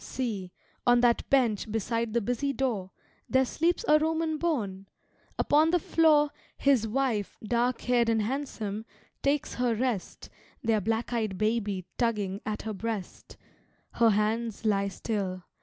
[0.03, 0.51] See
[0.87, 2.89] on that bench beside the busy door
[3.29, 4.87] There sleeps a Roman born:
[5.37, 8.85] upon the floor His wife, dark haired and handsome,
[9.21, 10.31] takes her rest,
[10.63, 13.37] Their black eyed baby tugging at her breast.
[13.91, 15.43] Her hands lie still.